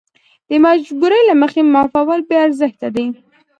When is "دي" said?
2.95-3.05